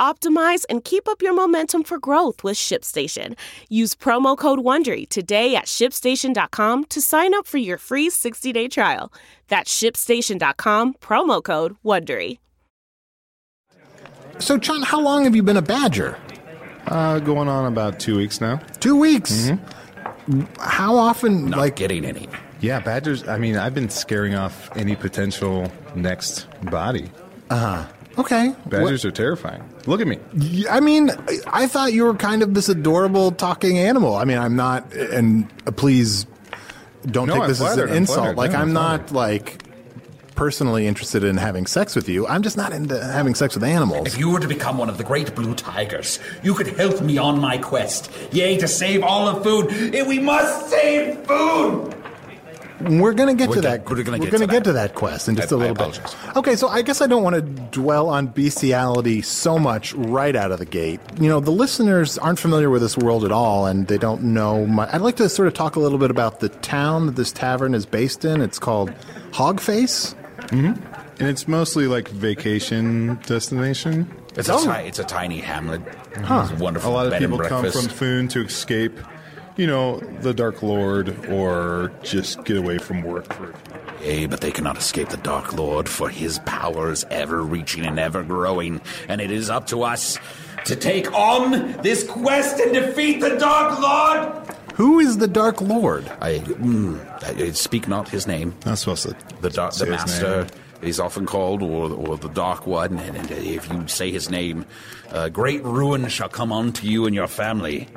Optimize 0.00 0.64
and 0.68 0.84
keep 0.84 1.08
up 1.08 1.22
your 1.22 1.34
momentum 1.34 1.84
for 1.84 1.98
growth 1.98 2.44
with 2.44 2.56
ShipStation. 2.56 3.36
Use 3.68 3.94
promo 3.94 4.36
code 4.36 4.60
WONDERY 4.60 5.08
today 5.08 5.56
at 5.56 5.64
shipstation.com 5.64 6.84
to 6.84 7.00
sign 7.00 7.34
up 7.34 7.46
for 7.46 7.58
your 7.58 7.78
free 7.78 8.08
60-day 8.08 8.68
trial. 8.68 9.12
That's 9.48 9.72
shipstation.com, 9.76 10.94
promo 10.94 11.42
code 11.42 11.76
WONDERY. 11.84 12.38
So, 14.38 14.56
John, 14.56 14.82
how 14.82 15.00
long 15.00 15.24
have 15.24 15.34
you 15.34 15.42
been 15.42 15.56
a 15.56 15.62
badger? 15.62 16.16
Uh, 16.86 17.18
going 17.18 17.48
on 17.48 17.66
about 17.66 17.98
two 17.98 18.16
weeks 18.16 18.40
now. 18.40 18.56
Two 18.80 18.96
weeks. 18.96 19.50
How 20.58 20.96
often? 20.96 21.46
Not 21.46 21.58
like, 21.58 21.76
getting 21.76 22.04
any. 22.04 22.28
Yeah, 22.60 22.80
badgers. 22.80 23.26
I 23.26 23.38
mean, 23.38 23.56
I've 23.56 23.74
been 23.74 23.90
scaring 23.90 24.34
off 24.34 24.74
any 24.76 24.96
potential 24.96 25.70
next 25.94 26.46
body. 26.62 27.10
Okay. 28.18 28.54
Badgers 28.66 29.04
are 29.04 29.10
terrifying. 29.10 29.62
Look 29.86 30.00
at 30.00 30.06
me. 30.06 30.18
I 30.68 30.80
mean, 30.80 31.10
I- 31.10 31.38
I 31.46 31.66
thought 31.66 31.92
you 31.92 32.04
were 32.04 32.14
kind 32.14 32.42
of 32.42 32.54
this 32.54 32.68
adorable 32.68 33.30
talking 33.32 33.78
animal. 33.78 34.16
I 34.16 34.24
mean, 34.24 34.38
I'm 34.38 34.56
not, 34.56 34.92
and 34.94 35.48
uh, 35.66 35.70
please 35.70 36.26
don't 37.06 37.26
No, 37.28 37.34
take 37.34 37.42
I'm 37.44 37.48
this 37.48 37.60
as 37.62 37.76
an 37.78 37.88
I'm 37.90 37.96
insult. 37.96 38.18
flattered. 38.18 38.36
Like, 38.36 38.50
No, 38.52 38.56
I'm 38.58 38.62
I'm 38.68 38.72
not 38.72 39.12
like 39.12 39.62
personally 40.34 40.86
interested 40.86 41.24
in 41.24 41.36
having 41.36 41.66
sex 41.66 41.96
with 41.96 42.08
you. 42.08 42.24
I'm 42.28 42.42
just 42.42 42.56
not 42.56 42.72
into 42.72 43.02
having 43.02 43.34
sex 43.34 43.54
with 43.54 43.64
animals. 43.64 44.06
If 44.06 44.18
you 44.18 44.30
were 44.30 44.38
to 44.38 44.46
become 44.46 44.78
one 44.78 44.88
of 44.88 44.96
the 44.96 45.02
great 45.02 45.34
blue 45.34 45.52
tigers, 45.54 46.20
you 46.44 46.54
could 46.54 46.68
help 46.68 47.00
me 47.00 47.18
on 47.18 47.40
my 47.40 47.58
quest. 47.58 48.08
Yea, 48.30 48.56
to 48.58 48.68
save 48.68 49.02
all 49.02 49.26
of 49.26 49.42
food. 49.42 49.66
Eh, 49.94 50.02
We 50.06 50.20
must 50.20 50.68
save 50.70 51.26
food! 51.26 51.92
We're 52.80 53.12
going 53.12 53.28
to 53.28 53.34
get 53.34 53.52
to 53.52 53.60
get- 53.60 53.84
that. 53.84 53.90
we're 53.90 54.02
gonna 54.04 54.18
get 54.18 54.30
gonna 54.30 54.46
get 54.46 54.64
that. 54.64 54.64
to 54.64 54.72
that 54.74 54.94
quest 54.94 55.28
in 55.28 55.34
just 55.36 55.52
I- 55.52 55.56
a 55.56 55.58
I 55.58 55.62
little 55.62 55.74
bit. 55.74 55.98
apologize. 55.98 56.36
Okay, 56.36 56.54
so 56.56 56.68
I 56.68 56.82
guess 56.82 57.00
I 57.00 57.06
don't 57.08 57.22
want 57.24 57.34
to 57.36 57.42
dwell 57.42 58.08
on 58.08 58.28
bestiality 58.28 59.20
so 59.22 59.58
much 59.58 59.94
right 59.94 60.36
out 60.36 60.52
of 60.52 60.58
the 60.60 60.64
gate. 60.64 61.00
You 61.20 61.28
know, 61.28 61.40
the 61.40 61.50
listeners 61.50 62.18
aren't 62.18 62.38
familiar 62.38 62.70
with 62.70 62.82
this 62.82 62.96
world 62.96 63.24
at 63.24 63.32
all, 63.32 63.66
and 63.66 63.86
they 63.88 63.98
don't 63.98 64.22
know. 64.22 64.64
My, 64.66 64.88
I'd 64.92 65.00
like 65.00 65.16
to 65.16 65.28
sort 65.28 65.48
of 65.48 65.54
talk 65.54 65.76
a 65.76 65.80
little 65.80 65.98
bit 65.98 66.10
about 66.10 66.40
the 66.40 66.48
town 66.50 67.06
that 67.06 67.16
this 67.16 67.32
tavern 67.32 67.74
is 67.74 67.84
based 67.84 68.24
in. 68.24 68.40
It's 68.42 68.58
called 68.58 68.90
Hogface. 69.32 70.14
Mm-hmm. 70.48 70.82
And 71.20 71.28
it's 71.28 71.48
mostly 71.48 71.88
like 71.88 72.08
vacation 72.08 73.18
destination. 73.26 74.08
It's, 74.36 74.48
a, 74.48 74.52
oh. 74.54 74.64
ti- 74.64 74.86
it's 74.86 75.00
a 75.00 75.04
tiny 75.04 75.38
hamlet. 75.40 75.82
It's 76.14 76.28
a 76.28 76.56
wonderful 76.60 76.92
A 76.92 76.94
lot 76.94 77.06
of 77.06 77.10
bed 77.12 77.20
people 77.20 77.38
come 77.38 77.68
from 77.72 77.88
Foon 77.88 78.28
to 78.28 78.44
escape, 78.44 78.96
you 79.58 79.66
know, 79.66 79.98
the 79.98 80.32
Dark 80.32 80.62
Lord 80.62 81.26
or 81.26 81.92
just 82.02 82.44
get 82.44 82.56
away 82.56 82.78
from 82.78 83.02
work 83.02 83.30
for 83.34 83.52
Yea, 84.02 84.26
but 84.26 84.40
they 84.40 84.52
cannot 84.52 84.78
escape 84.78 85.08
the 85.08 85.16
Dark 85.16 85.52
Lord, 85.52 85.88
for 85.88 86.08
his 86.08 86.38
power 86.40 86.92
is 86.92 87.04
ever 87.10 87.42
reaching 87.42 87.84
and 87.84 87.98
ever 87.98 88.22
growing, 88.22 88.80
and 89.08 89.20
it 89.20 89.32
is 89.32 89.50
up 89.50 89.66
to 89.66 89.82
us 89.82 90.16
to 90.64 90.76
take 90.76 91.12
on 91.12 91.72
this 91.82 92.04
quest 92.04 92.60
and 92.60 92.72
defeat 92.72 93.20
the 93.20 93.36
Dark 93.36 93.80
Lord. 93.80 94.56
Who 94.74 95.00
is 95.00 95.18
the 95.18 95.26
Dark 95.26 95.60
Lord? 95.60 96.08
I, 96.20 96.38
mm, 96.38 97.24
I 97.24 97.50
speak 97.50 97.88
not 97.88 98.08
his 98.08 98.28
name. 98.28 98.54
Not 98.64 98.78
supposed 98.78 99.02
to. 99.02 99.16
The 99.40 99.50
dark, 99.50 99.72
the 99.72 99.78
say 99.78 99.86
his 99.86 99.90
master 99.96 100.40
name. 100.42 100.50
is 100.82 101.00
often 101.00 101.26
called, 101.26 101.62
or 101.62 101.90
or 101.90 102.16
the 102.16 102.28
Dark 102.28 102.64
One, 102.64 102.96
and, 103.00 103.16
and 103.16 103.30
if 103.32 103.68
you 103.68 103.88
say 103.88 104.12
his 104.12 104.30
name, 104.30 104.66
uh, 105.10 105.30
great 105.30 105.64
ruin 105.64 106.06
shall 106.06 106.28
come 106.28 106.52
unto 106.52 106.86
you 106.86 107.06
and 107.06 107.14
your 107.16 107.26
family. 107.26 107.88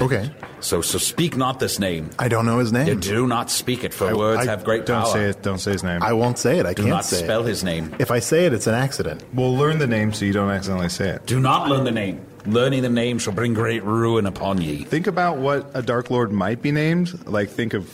Okay, 0.00 0.30
So, 0.60 0.80
so 0.80 0.98
speak 0.98 1.36
not 1.36 1.60
this 1.60 1.78
name. 1.78 2.10
I 2.18 2.28
don't 2.28 2.46
know 2.46 2.58
his 2.58 2.72
name. 2.72 2.86
You 2.88 2.94
Do 2.96 3.26
not 3.26 3.50
speak 3.50 3.84
it, 3.84 3.92
for 3.94 4.08
I- 4.08 4.12
words 4.14 4.40
I 4.40 4.44
have 4.50 4.64
great 4.64 4.86
Don't 4.86 5.02
power. 5.02 5.12
say 5.12 5.24
it. 5.26 5.42
Don't 5.42 5.58
say 5.58 5.72
his 5.72 5.82
name. 5.84 6.02
I 6.02 6.12
won't 6.14 6.38
say 6.38 6.58
it. 6.58 6.66
I 6.66 6.72
Do 6.74 6.82
can't 6.82 6.88
not 6.94 7.04
spell 7.04 7.44
it. 7.44 7.48
his 7.48 7.62
name. 7.64 7.94
If 7.98 8.10
I 8.10 8.18
say 8.20 8.46
it, 8.46 8.52
it's 8.52 8.66
an 8.66 8.74
accident. 8.74 9.22
we'll 9.34 9.56
learn 9.56 9.78
the 9.78 9.86
name 9.86 10.12
so 10.12 10.24
you 10.24 10.32
don't 10.32 10.50
accidentally 10.50 10.88
say 10.88 11.10
it. 11.10 11.26
Do 11.26 11.38
not 11.40 11.68
learn 11.68 11.84
the 11.84 11.90
name. 11.92 12.24
Learning 12.46 12.82
the 12.82 12.88
name 12.90 13.18
shall 13.18 13.32
bring 13.32 13.54
great 13.54 13.82
ruin 13.84 14.26
upon 14.26 14.60
ye. 14.60 14.84
Think 14.84 15.06
about 15.06 15.38
what 15.38 15.70
a 15.74 15.80
Dark 15.82 16.10
Lord 16.10 16.30
might 16.32 16.60
be 16.60 16.72
named. 16.72 17.26
Like, 17.26 17.48
think 17.50 17.72
of 17.74 17.90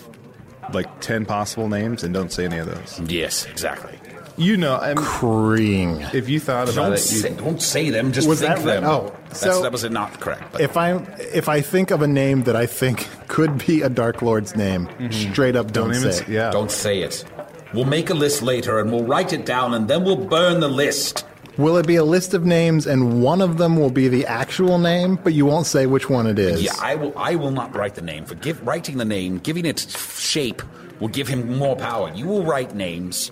like 0.73 1.00
10 1.00 1.25
possible 1.26 1.69
names 1.69 2.02
and 2.04 2.12
don't 2.14 2.33
say 2.33 2.45
any 2.47 2.59
of 2.59 2.66
those. 2.66 3.00
Yes, 3.11 3.47
exactly. 3.47 3.99
You 4.37 4.56
know, 4.56 4.76
I 4.76 4.94
mean, 4.94 5.04
Creing. 5.04 6.00
if 6.12 6.28
you 6.28 6.40
thought 6.40 6.68
about 6.68 6.75
Don't 6.75 6.92
it, 6.94 6.99
say, 6.99 7.30
you, 7.30 7.37
don't 7.37 7.60
say 7.60 7.90
them. 7.90 8.12
Just 8.12 8.28
Was 8.28 8.40
think 8.40 8.56
that 8.56 8.58
right? 8.58 8.80
them. 8.80 8.84
Oh, 8.84 9.14
That's, 9.28 9.40
so- 9.40 9.62
that 9.62 9.72
was 9.72 9.84
a 9.84 9.90
not 9.90 10.18
correct. 10.20 10.52
But 10.52 10.60
If 10.60 10.76
I 10.76 10.92
if 11.32 11.49
I 11.49 11.60
think 11.60 11.90
of 11.90 12.02
a 12.02 12.06
name 12.06 12.44
that 12.44 12.56
I 12.56 12.66
think 12.66 13.08
could 13.28 13.64
be 13.66 13.82
a 13.82 13.88
Dark 13.88 14.22
Lord's 14.22 14.56
name, 14.56 14.87
mm-hmm. 14.87 15.32
straight 15.32 15.56
up 15.56 15.72
don't, 15.72 15.92
don't 15.92 16.12
say. 16.12 16.22
It. 16.22 16.28
yeah. 16.28 16.50
don't 16.50 16.70
say 16.70 17.00
it. 17.00 17.25
We'll 17.72 17.84
make 17.84 18.10
a 18.10 18.14
list 18.14 18.42
later, 18.42 18.80
and 18.80 18.90
we'll 18.90 19.04
write 19.04 19.32
it 19.32 19.46
down, 19.46 19.75
and 19.75 19.87
then 19.87 20.02
we'll 20.04 20.16
burn 20.16 20.58
the 20.60 20.68
list. 20.68 21.25
Will 21.56 21.76
it 21.76 21.87
be 21.87 21.96
a 21.96 22.04
list 22.04 22.32
of 22.32 22.46
names 22.46 22.87
and 22.87 23.22
one 23.22 23.42
of 23.42 23.58
them 23.58 23.76
will 23.76 23.90
be 23.90 24.08
the 24.08 24.25
actual 24.25 24.78
name, 24.78 25.16
but 25.22 25.34
you 25.34 25.44
won't 25.44 25.66
say 25.66 25.84
which 25.84 26.08
one 26.08 26.26
it 26.26 26.38
is? 26.38 26.62
Yeah, 26.62 26.72
I 26.80 26.94
will. 26.94 27.12
I 27.18 27.34
will 27.34 27.50
not 27.50 27.76
write 27.76 27.96
the 27.96 28.02
name. 28.02 28.25
For 28.25 28.34
give, 28.34 28.66
writing 28.66 28.96
the 28.96 29.04
name, 29.04 29.38
giving 29.38 29.66
it 29.66 29.80
shape, 29.90 30.62
will 31.00 31.08
give 31.08 31.28
him 31.28 31.58
more 31.58 31.76
power. 31.76 32.10
You 32.14 32.26
will 32.26 32.44
write 32.44 32.75
names 32.75 33.30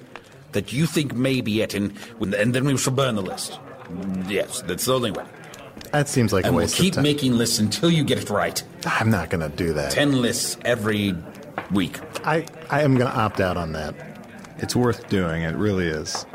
that 0.53 0.73
you 0.73 0.87
think 0.87 1.15
may 1.15 1.41
be 1.41 1.63
it, 1.63 1.75
and 1.75 1.93
and 2.21 2.55
then 2.55 2.65
we 2.65 2.77
shall 2.77 2.93
burn 2.93 3.15
the 3.15 3.23
list. 3.23 3.59
Yes, 4.29 4.63
that's 4.63 4.85
the 4.85 4.95
only 4.95 5.11
way. 5.11 5.25
that 5.93 6.09
seems 6.09 6.33
like 6.33 6.45
And 6.45 6.55
a 6.55 6.57
we'll 6.59 6.69
keep 6.69 6.93
of 6.93 6.97
time. 6.97 7.03
making 7.05 7.39
lists 7.39 7.59
until 7.59 7.91
you 7.91 8.05
get 8.05 8.19
it 8.19 8.29
right. 8.31 8.63
I'm 8.87 9.11
not 9.11 9.31
going 9.31 9.41
to 9.49 9.55
do 9.57 9.73
that. 9.75 9.93
Ten 9.93 10.21
lists 10.21 10.59
every 10.65 11.15
week. 11.73 11.99
I 12.27 12.47
I 12.71 12.83
am 12.83 12.97
going 12.97 13.11
to 13.11 13.17
opt 13.17 13.41
out 13.41 13.57
on 13.57 13.73
that. 13.73 13.95
it's 14.59 14.75
worth 14.77 15.09
doing. 15.09 15.43
It 15.43 15.57
really 15.57 15.87
is. 15.87 16.27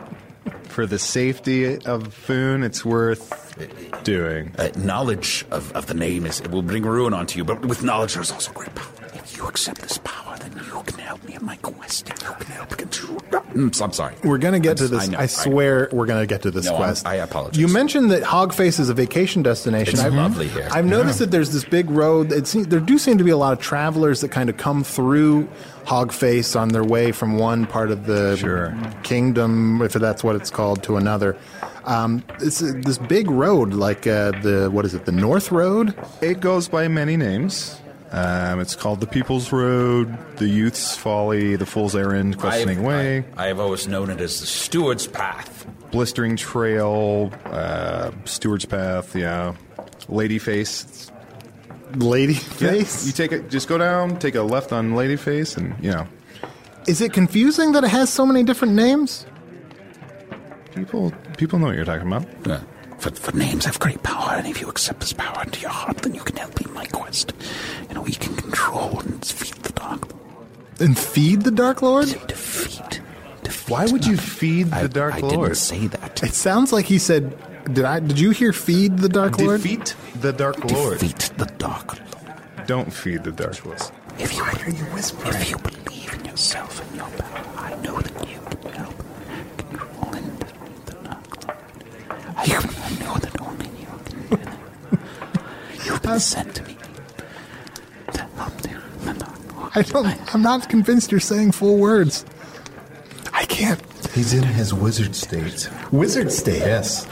For 0.70 0.88
the 0.88 0.98
safety 0.98 1.78
of 1.86 2.12
Foon, 2.14 2.64
it's 2.64 2.84
worth 2.84 3.54
doing. 4.04 4.56
Uh, 4.58 4.70
knowledge 4.76 5.46
of, 5.52 5.72
of 5.74 5.86
the 5.86 5.94
name 5.94 6.26
is 6.26 6.40
it 6.42 6.50
will 6.50 6.64
bring 6.64 6.84
ruin 6.84 7.14
onto 7.14 7.38
you, 7.38 7.44
but 7.46 7.64
with 7.66 7.84
knowledge 7.84 8.16
there's 8.16 8.32
also 8.32 8.52
great 8.54 8.74
power. 8.74 8.90
If 9.14 9.38
you 9.38 9.46
accept 9.48 9.82
this 9.82 9.98
power, 10.00 10.02
then 10.02 10.02
you 10.02 10.03
can 10.84 11.00
help 11.00 11.24
me 11.24 11.36
in 11.36 11.46
my 11.46 11.56
quest. 11.58 12.08
You 12.10 12.16
can 12.16 12.46
help 12.48 12.72
me. 12.80 12.86
Mm, 13.54 13.82
I'm 13.82 13.94
sorry. 13.94 14.16
We're 14.24 14.38
going 14.40 14.54
to 14.54 14.60
get 14.60 14.78
to 14.78 14.84
I'm- 14.86 14.92
this. 14.94 15.10
know, 15.10 15.18
I, 15.20 15.26
swear 15.28 15.90
we're 15.92 16.06
going 16.06 16.22
to 16.22 16.26
get 16.28 16.42
to 16.44 16.52
this 16.52 16.66
No, 16.66 16.72
I'm- 16.74 16.80
quest. 16.82 17.06
I 17.08 17.16
apologize. 17.16 17.60
You 17.60 17.68
mentioned 17.68 18.12
that 18.12 18.24
Hogface 18.24 18.80
is 18.80 18.90
a 18.90 18.94
vacation 18.94 19.44
destination. 19.44 19.94
It's 19.96 20.04
I've, 20.04 20.14
lovely 20.14 20.48
here. 20.48 20.68
I've 20.72 20.86
noticed 20.86 21.20
that 21.20 21.32
there's 21.32 21.52
this 21.52 21.64
big 21.64 21.90
road. 21.90 22.32
It 22.32 22.48
seems, 22.48 22.68
there 22.68 22.80
do 22.80 22.98
seem 22.98 23.18
to 23.20 23.24
be 23.24 23.32
a 23.32 23.38
lot 23.38 23.54
of 23.54 23.60
travelers 23.60 24.22
that 24.22 24.30
kind 24.30 24.50
of 24.50 24.58
come 24.58 24.84
through 24.84 25.48
Hogface 25.86 26.60
on 26.60 26.70
their 26.70 26.84
way 26.84 27.12
from 27.12 27.38
one 27.38 27.66
part 27.68 27.92
of 27.92 28.06
the 28.06 28.36
Sure. 28.38 28.76
kingdom, 29.04 29.82
if 29.82 29.94
that's 29.94 30.24
what 30.24 30.36
it's 30.36 30.50
called, 30.50 30.82
to 30.84 30.98
another. 30.98 31.36
Um, 31.86 32.24
it's 32.40 32.64
uh, 32.64 32.74
this 32.78 32.98
big 32.98 33.30
road, 33.30 33.74
like 33.74 34.08
uh, 34.08 34.32
the 34.42 34.70
what 34.72 34.86
is 34.86 34.94
it, 34.94 35.06
the 35.06 35.12
North 35.12 35.52
Road? 35.52 35.94
It 36.22 36.40
goes 36.40 36.70
by 36.70 36.88
many 36.88 37.18
names. 37.18 37.78
Um, 38.14 38.60
it's 38.60 38.76
called 38.76 39.00
the 39.02 39.08
People's 39.08 39.52
Road, 39.52 40.16
the 40.38 40.48
Youth's 40.48 40.96
Folly, 40.96 41.56
the 41.56 41.66
Fool's 41.66 41.96
Errand, 41.96 42.38
Questioning 42.38 42.78
I've- 42.80 42.88
Way, 42.88 43.26
I, 43.36 43.46
I 43.46 43.48
have 43.48 43.60
always 43.60 43.88
known 43.88 44.10
it 44.12 44.22
as 44.22 44.40
the 44.40 44.46
Steward's 44.46 45.08
Path. 45.08 45.66
Blistering 45.92 46.36
Trail, 46.36 47.32
uh, 47.46 48.12
Steward's 48.26 48.66
Path, 48.66 49.16
yeah, 49.16 49.56
Lady 50.10 50.38
Face. 50.40 51.12
Lady 51.96 52.34
Yeah, 52.34 52.40
Face. 52.40 53.06
You 53.08 53.14
take 53.14 53.32
it, 53.32 53.50
just 53.50 53.68
go 53.68 53.78
down, 53.80 54.18
take 54.20 54.36
a 54.36 54.42
left 54.44 54.72
on 54.72 54.96
Lady 54.96 55.16
Face, 55.16 55.58
and 55.58 55.76
you 55.84 55.92
know, 55.92 56.08
Is 56.88 57.02
it 57.02 57.14
confusing 57.14 57.72
that 57.74 57.84
it 57.84 57.90
has 57.90 58.10
so 58.12 58.26
many 58.26 58.44
different 58.44 58.74
names? 58.76 59.26
people 60.76 61.12
people 61.38 61.60
know 61.60 61.68
what 61.68 61.76
you're 61.76 61.86
talking 61.86 62.08
about. 62.08 62.26
Uh, 62.48 62.60
for, 63.04 63.12
for 63.16 63.36
names 63.36 63.66
have 63.66 63.80
great 63.80 64.02
power, 64.04 64.32
and 64.38 64.48
if 64.48 64.62
you 64.62 64.70
accept 64.70 65.02
this 65.02 65.14
power 65.14 65.44
into 65.44 65.60
your 65.60 65.70
heart, 65.72 65.98
then 65.98 66.14
you 66.16 66.22
can 66.22 66.38
help 66.38 66.58
me 66.60 66.66
in 66.68 66.74
my 66.74 66.86
quest. 66.86 67.34
You 67.90 67.96
know, 67.96 68.02
we 68.02 68.14
can 68.14 68.36
control 68.36 69.00
and 69.02 69.26
feed 69.26 69.56
the 69.64 69.74
dark. 69.74 70.02
Lord. 70.10 70.82
And 70.82 70.98
feed 70.98 71.42
the 71.44 71.52
Dark 71.52 71.82
Lord? 71.82 72.08
Defeat. 72.28 73.02
defeat 73.44 73.70
Why 73.72 73.86
would 73.86 74.06
you 74.06 74.16
not- 74.16 74.24
feed 74.24 74.68
the 74.72 74.76
I, 74.78 74.88
Dark 74.88 75.16
I 75.16 75.20
Lord? 75.20 75.50
didn't 75.50 75.58
say 75.58 75.88
that. 75.88 76.24
It 76.24 76.34
sounds 76.34 76.72
like 76.74 76.86
he 76.86 76.98
said. 76.98 77.38
Did 77.72 77.86
I? 77.86 78.00
Did 78.00 78.20
you 78.20 78.32
hear 78.32 78.52
feed 78.54 78.98
the 78.98 79.08
Dark 79.10 79.38
Lord? 79.40 79.62
Defeat 79.62 79.96
the 80.20 80.34
Dark 80.34 80.64
Lord. 80.72 81.00
Defeat 81.00 81.32
the 81.38 81.46
dark 81.46 81.98
Lord. 82.00 82.68
Don't 82.68 82.92
feed 82.92 83.24
the 83.24 83.32
Dark 83.32 83.64
Lord. 83.66 83.82
If 84.20 84.36
you, 84.36 84.44
Why 84.44 84.52
are 84.66 84.70
you 84.70 84.84
whispering? 84.96 85.36
If 85.36 85.50
you 85.52 85.58
believe 85.58 86.14
in 86.14 86.26
yourself 86.26 86.82
and 86.86 86.96
your 86.98 87.08
power, 87.10 87.46
I 87.58 87.76
know 87.82 88.00
that 88.02 88.28
you 88.28 88.40
can 88.62 88.72
help 88.74 88.96
control 89.58 90.14
and 90.14 90.40
defeat 90.40 90.86
the 90.88 90.94
dark 91.08 91.46
Lord. 91.48 91.58
I, 92.36 92.44
I 92.44 93.04
know 93.06 93.16
that 93.18 93.42
only 93.42 93.70
you 93.80 93.88
can 94.06 94.40
do 95.86 96.00
that. 96.14 96.20
Sent 96.22 96.56
to 96.56 96.64
me 96.64 96.78
to 98.14 98.22
help 98.22 98.54
the 98.62 98.70
the 99.06 99.14
dark 99.14 99.56
Lord. 99.56 99.72
I 99.76 99.82
don't. 99.82 100.36
I'm 100.36 100.42
not 100.42 100.70
convinced 100.70 101.12
you're 101.12 101.20
saying 101.20 101.52
full 101.54 101.78
words. 101.78 102.26
I 103.34 103.46
can't. 103.46 103.82
He's 104.14 104.34
in 104.34 104.44
his 104.44 104.74
wizard 104.74 105.16
state. 105.16 105.70
Wizard 105.92 106.32
state. 106.32 106.60
Yes. 106.60 107.06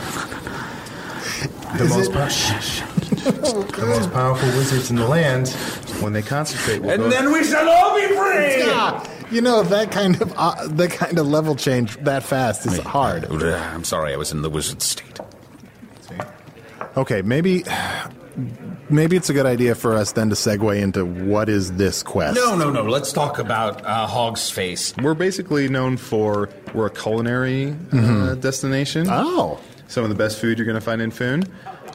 The 1.77 1.85
Is 1.85 1.89
most, 1.89 2.11
it- 2.11 2.13
pow- 2.13 3.63
the 3.79 3.85
most 3.87 4.11
powerful 4.13 4.49
wizards 4.49 4.89
in 4.89 4.97
the 4.97 5.07
land. 5.07 5.49
When 6.01 6.13
they 6.13 6.21
concentrate, 6.21 6.79
will 6.81 6.89
And 6.91 7.03
go- 7.03 7.09
then 7.09 7.31
we 7.31 7.43
shall 7.43 7.67
all 7.69 7.95
be 7.95 8.07
free! 8.07 8.63
Ah, 8.73 9.07
you 9.29 9.39
know 9.41 9.61
that 9.63 9.91
kind 9.91 10.19
of 10.21 10.33
uh, 10.35 10.67
that 10.69 10.91
kind 10.91 11.17
of 11.19 11.27
level 11.27 11.55
change 11.55 11.95
that 11.97 12.23
fast 12.23 12.65
is 12.65 12.79
hard. 12.79 13.25
I'm 13.25 13.83
sorry, 13.83 14.13
I 14.13 14.17
was 14.17 14.31
in 14.31 14.41
the 14.41 14.49
wizard 14.49 14.81
state. 14.81 15.19
Okay, 16.97 17.21
maybe 17.21 17.63
maybe 18.91 19.15
it's 19.15 19.29
a 19.29 19.33
good 19.33 19.45
idea 19.45 19.75
for 19.75 19.95
us 19.95 20.11
then 20.11 20.29
to 20.29 20.35
segue 20.35 20.79
into 20.79 21.05
what 21.05 21.49
is 21.49 21.73
this 21.73 22.03
quest? 22.03 22.35
No, 22.35 22.55
no, 22.55 22.69
no. 22.69 22.83
Let's 22.83 23.11
talk 23.13 23.39
about 23.39 23.83
uh, 23.85 24.07
Hog's 24.07 24.49
Face. 24.49 24.93
We're 25.01 25.13
basically 25.13 25.67
known 25.69 25.97
for 25.97 26.49
we're 26.73 26.87
a 26.87 26.91
culinary 26.91 27.75
uh, 27.93 28.35
destination. 28.35 29.07
Oh, 29.09 29.59
Some 29.87 30.03
of 30.03 30.09
the 30.09 30.15
best 30.15 30.39
food 30.39 30.57
you're 30.57 30.65
going 30.65 30.75
to 30.79 30.81
find 30.81 31.01
in 31.01 31.11
Foon. 31.11 31.43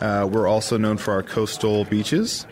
Uh, 0.01 0.29
we're 0.31 0.47
also 0.47 0.77
known 0.77 0.97
for 0.99 1.13
our 1.15 1.23
coastal 1.23 1.85
beaches 1.85 2.47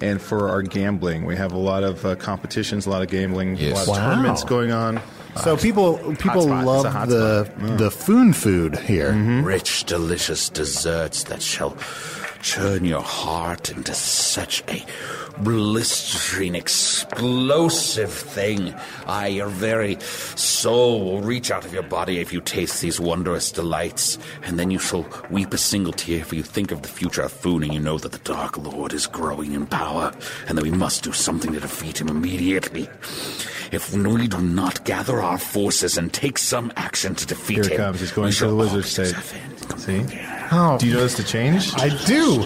and 0.00 0.20
for 0.20 0.48
our 0.48 0.62
gambling. 0.62 1.24
We 1.24 1.36
have 1.36 1.52
a 1.52 1.58
lot 1.58 1.82
of 1.82 2.04
uh, 2.04 2.14
competitions, 2.16 2.86
a 2.86 2.90
lot 2.90 3.02
of 3.02 3.08
gambling, 3.08 3.56
Yes. 3.56 3.72
a 3.86 3.90
lot 3.90 3.98
of 3.98 4.04
Wow. 4.04 4.10
tournaments 4.10 4.44
going 4.44 4.70
on. 4.72 5.00
so 5.42 5.56
people 5.56 5.98
people 6.18 6.42
spot. 6.42 6.64
Love 6.64 7.08
the 7.08 7.44
spot. 7.46 7.78
the 7.78 7.90
foon 7.90 8.32
food 8.32 8.76
here. 8.78 9.12
Rich, 9.42 9.84
delicious 9.84 10.48
desserts 10.48 11.24
that 11.24 11.42
shall 11.42 11.70
churn 12.44 12.84
your 12.84 13.02
heart 13.02 13.70
into 13.70 13.94
such 13.94 14.62
a 14.68 14.84
blistering, 15.38 16.54
explosive 16.54 18.12
thing. 18.12 18.74
Aye, 19.06 19.28
your 19.28 19.48
very 19.48 19.98
soul 20.00 21.04
will 21.04 21.22
reach 21.22 21.50
out 21.50 21.64
of 21.64 21.72
your 21.72 21.82
body 21.82 22.18
if 22.18 22.34
you 22.34 22.42
taste 22.42 22.82
these 22.82 23.00
wondrous 23.00 23.50
delights, 23.50 24.18
and 24.42 24.60
then 24.60 24.70
you 24.70 24.78
shall 24.78 25.06
weep 25.30 25.54
a 25.54 25.58
single 25.58 25.94
tear 25.94 26.22
for 26.22 26.34
you 26.34 26.42
think 26.42 26.70
of 26.70 26.82
the 26.82 26.88
future 26.88 27.22
of 27.22 27.32
Foon 27.32 27.62
and 27.62 27.72
you 27.72 27.80
know 27.80 27.96
that 27.96 28.12
the 28.12 28.18
Dark 28.18 28.58
Lord 28.58 28.92
is 28.92 29.06
growing 29.06 29.54
in 29.54 29.66
power, 29.66 30.12
and 30.46 30.58
that 30.58 30.62
we 30.62 30.70
must 30.70 31.02
do 31.02 31.12
something 31.12 31.52
to 31.54 31.60
defeat 31.60 31.98
him 31.98 32.08
immediately. 32.08 32.90
If 33.72 33.94
we 33.94 34.28
do 34.28 34.40
not 34.42 34.84
gather 34.84 35.20
our 35.20 35.38
forces 35.38 35.96
and 35.96 36.12
take 36.12 36.36
some 36.36 36.70
action 36.76 37.14
to 37.14 37.26
defeat 37.26 37.64
Here 37.64 37.70
him, 37.70 37.76
comes. 37.78 38.00
He's 38.00 38.12
going 38.12 38.26
we 38.26 38.32
to 38.32 38.36
shall 38.36 38.50
the 38.50 38.56
wizard 38.56 38.84
always 38.84 38.90
state. 38.90 39.16
See? 39.78 40.04
Oh, 40.52 40.78
Do 40.78 40.86
you 40.86 40.94
notice 40.94 41.14
the 41.16 41.22
change? 41.22 41.72
I 41.76 41.88
do. 42.06 42.44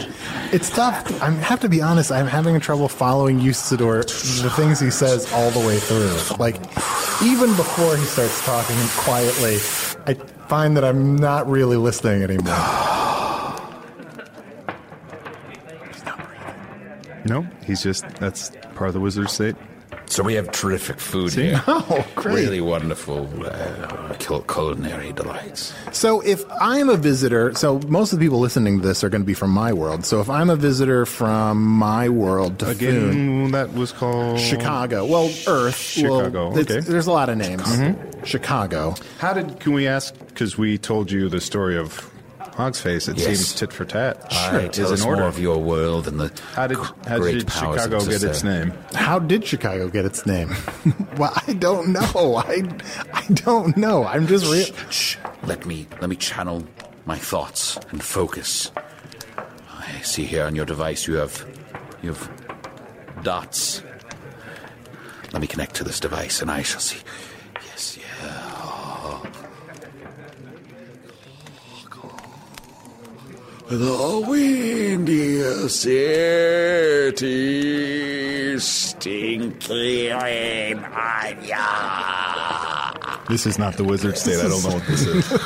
It's 0.52 0.70
tough. 0.70 1.22
I 1.22 1.30
have 1.30 1.60
to 1.60 1.68
be 1.68 1.82
honest. 1.82 2.10
I'm 2.10 2.26
having 2.26 2.58
trouble 2.60 2.88
following 2.88 3.38
Usidore, 3.40 4.02
the 4.42 4.50
things 4.50 4.80
he 4.80 4.90
says 4.90 5.30
all 5.32 5.50
the 5.50 5.60
way 5.60 5.78
through. 5.78 6.16
Like, 6.38 6.56
even 7.22 7.54
before 7.56 7.96
he 7.96 8.04
starts 8.04 8.44
talking 8.44 8.76
quietly, 8.98 9.56
I 10.06 10.14
find 10.48 10.76
that 10.76 10.84
I'm 10.84 11.16
not 11.16 11.48
really 11.48 11.76
listening 11.76 12.22
anymore. 12.22 12.54
no, 17.24 17.46
he's 17.64 17.82
just 17.82 18.08
that's 18.16 18.50
part 18.74 18.88
of 18.88 18.94
the 18.94 19.00
wizard 19.00 19.28
state. 19.28 19.56
So 20.18 20.24
we 20.24 20.34
have 20.34 20.50
terrific 20.50 20.98
food 20.98 21.30
See? 21.30 21.42
here. 21.42 21.62
Oh, 21.68 22.04
great. 22.16 22.34
Really 22.34 22.60
wonderful 22.60 23.28
uh, 23.46 24.14
culinary 24.48 25.12
delights. 25.12 25.72
So, 25.92 26.20
if 26.22 26.44
I'm 26.60 26.88
a 26.88 26.96
visitor, 26.96 27.54
so 27.54 27.78
most 27.86 28.12
of 28.12 28.18
the 28.18 28.24
people 28.26 28.40
listening 28.40 28.80
to 28.80 28.88
this 28.88 29.04
are 29.04 29.10
going 29.10 29.22
to 29.22 29.26
be 29.26 29.32
from 29.32 29.52
my 29.52 29.72
world. 29.72 30.04
So, 30.04 30.20
if 30.20 30.28
I'm 30.28 30.50
a 30.50 30.56
visitor 30.56 31.06
from 31.06 31.62
my 31.62 32.08
world 32.08 32.58
to 32.58 32.64
Foon, 32.64 32.74
Again, 32.74 33.50
that 33.52 33.74
was 33.74 33.92
called 33.92 34.40
Chicago, 34.40 35.06
well, 35.06 35.32
Earth, 35.46 35.76
Chicago, 35.76 36.48
well, 36.48 36.58
okay. 36.58 36.78
Mm-hmm. 36.78 36.90
There's 36.90 37.06
a 37.06 37.12
lot 37.12 37.28
of 37.28 37.38
names. 37.38 37.62
Chicago. 38.28 38.96
How 39.20 39.32
did? 39.34 39.60
Can 39.60 39.72
we 39.72 39.86
ask? 39.86 40.18
Because 40.26 40.58
we 40.58 40.78
told 40.78 41.12
you 41.12 41.28
the 41.28 41.40
story 41.40 41.78
of 41.78 42.10
Hogsface. 42.58 43.08
It 43.08 43.16
Yes. 43.18 43.26
seems 43.26 43.54
tit 43.54 43.72
for 43.72 43.84
tat. 43.84 44.26
Aye, 44.32 44.68
tell 44.72 44.86
is 44.86 44.92
us 45.00 45.04
order. 45.04 45.20
more 45.20 45.28
of 45.28 45.38
your 45.38 45.58
world 45.62 46.08
and 46.08 46.18
the 46.18 46.32
How 46.54 46.66
did 46.66 46.76
gr- 46.78 46.92
how 47.06 47.18
great 47.18 47.38
did 47.38 47.46
powers 47.46 47.82
Chicago 47.84 48.04
get 48.04 48.24
its 48.24 48.42
name? 48.42 48.72
How 48.94 49.20
did 49.20 49.46
Chicago 49.46 49.88
get 49.88 50.04
its 50.04 50.26
name? 50.26 50.52
well, 51.16 51.32
I 51.46 51.52
don't 51.52 51.90
know. 51.92 52.34
I, 52.36 52.68
I 53.14 53.24
don't 53.32 53.76
know. 53.76 54.04
I'm 54.04 54.26
just 54.26 54.44
real. 54.52 54.66
Shh. 54.90 55.16
Let 55.44 55.66
me 55.66 55.86
let 56.00 56.10
me 56.10 56.16
channel 56.16 56.66
my 57.06 57.16
thoughts 57.16 57.78
and 57.90 58.02
focus. 58.02 58.72
I 59.72 60.00
see 60.02 60.24
here 60.24 60.44
on 60.44 60.56
your 60.56 60.66
device 60.66 61.06
you 61.06 61.14
have 61.14 61.46
you 62.02 62.12
have 62.12 63.22
dots. 63.22 63.84
Let 65.32 65.40
me 65.40 65.46
connect 65.46 65.76
to 65.76 65.84
this 65.84 66.00
device 66.00 66.42
and 66.42 66.50
I 66.50 66.62
shall 66.62 66.80
see. 66.80 66.98
Yes, 67.70 67.96
yeah. 67.98 69.22
The 73.68 74.24
windy 74.26 75.68
city, 75.68 77.28
stinky 78.58 80.10
anya. 80.10 81.58
This 83.28 83.44
is 83.44 83.58
not 83.58 83.76
the 83.76 83.84
wizard 83.84 84.16
state. 84.16 84.38
I 84.38 84.48
don't 84.48 84.62
know 84.62 84.70
what 84.70 84.86
this 84.86 85.04
is. 85.04 85.30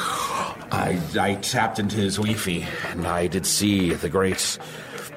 I, 0.70 1.00
I 1.18 1.34
tapped 1.34 1.80
into 1.80 1.96
his 1.96 2.14
Wi-Fi, 2.14 2.64
and 2.92 3.08
I 3.08 3.26
did 3.26 3.44
see 3.44 3.92
the 3.92 4.08
great 4.08 4.56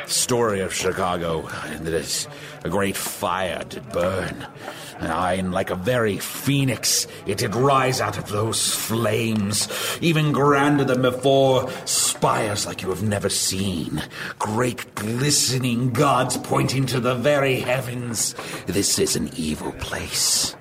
story 0.08 0.62
of 0.62 0.74
Chicago, 0.74 1.48
and 1.66 1.86
that 1.86 1.94
it's 1.94 2.28
a 2.64 2.70
great 2.70 2.96
fire 2.96 3.64
did 3.68 3.90
burn. 3.92 4.48
And 5.00 5.12
I, 5.12 5.36
like 5.42 5.70
a 5.70 5.76
very 5.76 6.18
phoenix, 6.18 7.08
it 7.26 7.38
did 7.38 7.56
rise 7.56 8.00
out 8.00 8.18
of 8.18 8.30
those 8.30 8.74
flames, 8.74 9.68
even 10.02 10.32
grander 10.32 10.86
than 10.86 11.02
before, 11.02 11.70
spires 11.86 12.66
like 12.66 12.82
you 12.82 12.90
have 12.90 13.04
never 13.04 13.30
seen, 13.30 14.02
great 14.40 14.96
glistening 14.96 15.92
gods 15.92 16.38
pointing 16.38 16.86
to 16.88 17.00
the 17.00 17.16
very 17.16 17.60
heavens. 17.60 18.36
This 18.68 18.98
is 19.00 19.16
an 19.16 19.30
evil 19.36 19.74
place. 19.74 20.56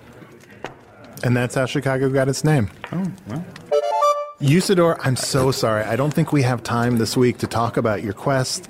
And 1.23 1.37
that's 1.37 1.55
how 1.55 1.67
Chicago 1.67 2.11
got 2.11 2.29
its 2.29 2.45
name. 2.45 2.71
Oh, 2.93 3.11
well. 3.29 3.45
Usidore, 4.41 4.99
I'm 5.03 5.17
so 5.17 5.53
sorry. 5.53 5.85
I 5.85 5.97
don't 5.97 6.13
think 6.13 6.33
we 6.33 6.43
have 6.43 6.63
time 6.63 6.99
this 6.99 7.17
week 7.17 7.39
to 7.39 7.47
talk 7.47 7.77
about 7.77 8.03
your 8.03 8.13
quest. 8.13 8.69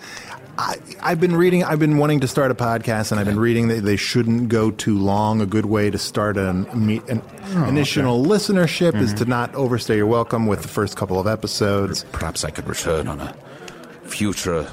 I, 0.57 0.77
I've 1.03 1.21
been 1.21 1.35
reading, 1.35 1.65
I've 1.65 1.79
been 1.79 1.99
wanting 1.99 2.21
to 2.21 2.29
start 2.29 2.51
a 2.51 2.55
podcast, 2.55 3.11
and 3.11 3.19
I've 3.19 3.27
been 3.27 3.41
reading 3.41 3.69
that 3.69 3.83
they 3.83 3.97
shouldn't 3.97 4.49
go 4.49 4.71
too 4.71 4.99
long. 4.99 5.41
A 5.41 5.47
good 5.47 5.67
way 5.67 5.91
to 5.91 5.99
start 5.99 6.37
an, 6.37 6.67
an 6.67 7.23
oh, 7.57 7.65
initial 7.65 8.25
listenership 8.25 8.95
is 8.95 9.13
to 9.15 9.23
mm-hmm. 9.23 9.31
not 9.31 9.55
overstay 9.55 9.97
your 9.97 10.07
welcome 10.07 10.47
with 10.47 10.63
the 10.63 10.69
first 10.69 10.97
couple 10.97 11.19
of 11.19 11.27
episodes. 11.27 12.05
Perhaps 12.13 12.45
I 12.45 12.51
could 12.51 12.69
return 12.69 13.09
on 13.09 13.21
a 13.21 13.35
future. 14.05 14.71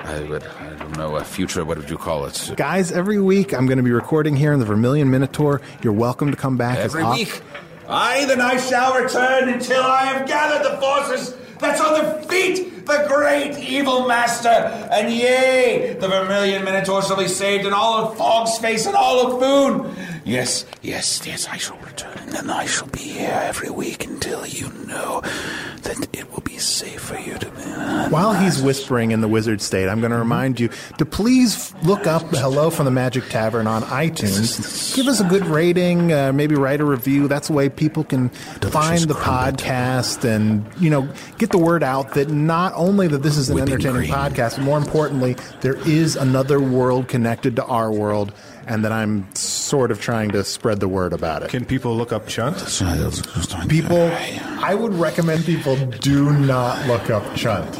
I 0.00 0.22
would. 0.22 0.44
I 0.44 0.74
don't 0.74 0.96
know. 0.96 1.14
A 1.14 1.24
future. 1.24 1.64
What 1.64 1.78
would 1.78 1.88
you 1.88 1.98
call 1.98 2.26
it? 2.26 2.54
Guys, 2.56 2.90
every 2.90 3.20
week 3.20 3.54
I'm 3.54 3.66
going 3.66 3.78
to 3.78 3.84
be 3.84 3.92
recording 3.92 4.34
here 4.34 4.52
in 4.52 4.58
the 4.58 4.66
Vermilion 4.66 5.08
Minotaur. 5.10 5.60
You're 5.82 5.92
welcome 5.92 6.32
to 6.32 6.36
come 6.36 6.56
back 6.56 6.78
as 6.78 6.96
Every 6.96 7.04
week. 7.04 7.40
Aye, 7.88 8.24
then 8.26 8.40
I 8.40 8.56
shall 8.56 9.00
return 9.00 9.48
until 9.48 9.82
I 9.82 10.04
have 10.06 10.26
gathered 10.26 10.68
the 10.68 10.78
forces 10.78 11.36
that's 11.58 11.80
on 11.80 11.94
their 11.94 12.22
feet 12.24 12.71
the 12.86 13.04
great 13.08 13.58
evil 13.58 14.06
master. 14.06 14.48
And 14.48 15.12
yea, 15.12 15.96
the 15.98 16.08
Vermilion 16.08 16.64
Minotaur 16.64 17.02
shall 17.02 17.16
be 17.16 17.28
saved, 17.28 17.64
and 17.64 17.74
all 17.74 18.04
of 18.04 18.18
Hogsface 18.18 18.86
and 18.86 18.96
all 18.96 19.26
of 19.26 19.40
Foon. 19.40 19.96
Yes, 20.24 20.64
yes, 20.82 21.26
yes, 21.26 21.48
I 21.48 21.56
shall 21.56 21.78
return, 21.78 22.16
and 22.18 22.32
then 22.32 22.50
I 22.50 22.66
shall 22.66 22.86
be 22.86 23.00
here 23.00 23.40
every 23.42 23.70
week 23.70 24.06
until 24.06 24.46
you 24.46 24.68
know 24.86 25.20
that 25.82 26.08
it 26.12 26.30
will 26.32 26.42
be 26.42 26.58
safe 26.58 27.00
for 27.00 27.18
you 27.18 27.36
to 27.38 27.50
be. 27.50 27.62
While 28.12 28.32
he's 28.32 28.62
whispering 28.62 29.10
in 29.10 29.20
the 29.20 29.26
wizard 29.26 29.60
state, 29.60 29.88
I'm 29.88 29.98
going 30.00 30.12
to 30.12 30.18
remind 30.18 30.60
you 30.60 30.70
to 30.98 31.04
please 31.04 31.74
look 31.82 32.06
up 32.06 32.22
Hello 32.30 32.70
from 32.70 32.84
the 32.84 32.92
Magic 32.92 33.24
Tavern 33.30 33.66
on 33.66 33.82
iTunes. 33.82 34.94
Give 34.94 35.08
us 35.08 35.20
a 35.20 35.24
good 35.24 35.44
rating, 35.46 36.12
uh, 36.12 36.32
maybe 36.32 36.54
write 36.54 36.80
a 36.80 36.84
review. 36.84 37.26
That's 37.26 37.48
the 37.48 37.54
way 37.54 37.68
people 37.68 38.04
can 38.04 38.28
find 38.28 39.02
the 39.02 39.14
podcast 39.14 40.24
and, 40.24 40.64
you 40.78 40.90
know, 40.90 41.12
get 41.38 41.50
the 41.50 41.58
word 41.58 41.82
out 41.82 42.14
that 42.14 42.30
not 42.30 42.72
only 42.76 43.08
that 43.08 43.18
this 43.24 43.36
is 43.36 43.50
an 43.50 43.58
entertaining 43.58 44.08
podcast, 44.08 44.56
but 44.56 44.64
more 44.64 44.78
importantly, 44.78 45.36
there 45.62 45.76
is 45.88 46.14
another 46.14 46.60
world 46.60 47.08
connected 47.08 47.56
to 47.56 47.64
our 47.64 47.90
world 47.90 48.32
and 48.66 48.84
that 48.84 48.92
I'm 48.92 49.26
sort 49.34 49.90
of 49.90 50.00
trying 50.00 50.30
to 50.30 50.44
spread 50.44 50.80
the 50.80 50.88
word 50.88 51.12
about 51.12 51.42
it. 51.42 51.48
Can 51.50 51.64
people 51.64 51.96
look 51.96 52.12
up 52.12 52.26
Chunt? 52.26 52.56
People, 53.68 54.10
I 54.62 54.74
would 54.74 54.94
recommend 54.94 55.44
people 55.44 55.76
do 55.76 56.30
not 56.32 56.86
look 56.86 57.10
up 57.10 57.34
chunt. 57.34 57.74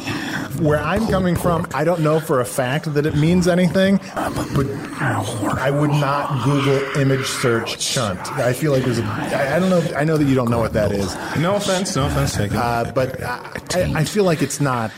Where 0.59 0.79
I'm 0.79 1.07
coming 1.07 1.35
from, 1.35 1.65
I 1.73 1.83
don't 1.83 2.01
know 2.01 2.19
for 2.19 2.39
a 2.39 2.45
fact 2.45 2.93
that 2.93 3.05
it 3.05 3.15
means 3.15 3.47
anything, 3.47 3.97
but 4.15 4.67
I 4.99 5.71
would 5.71 5.89
not 5.89 6.43
Google 6.43 6.79
image 7.01 7.25
search 7.25 7.79
chunt. 7.79 8.19
I 8.33 8.53
feel 8.53 8.71
like 8.71 8.83
there's 8.83 8.99
a. 8.99 9.03
I 9.03 9.55
I 9.55 9.59
don't 9.59 9.69
know. 9.69 9.81
I 9.97 10.03
know 10.03 10.17
that 10.17 10.25
you 10.25 10.35
don't 10.35 10.49
know 10.51 10.59
what 10.59 10.73
that 10.73 10.91
is, 10.91 11.15
No 11.39 11.55
offense. 11.55 11.95
No 11.95 12.05
offense 12.05 12.35
taken. 12.35 12.57
uh, 12.57 12.91
but 12.93 13.21
I, 13.23 13.93
I 13.95 14.03
feel 14.03 14.23
like 14.25 14.41
it's 14.41 14.61
not. 14.61 14.91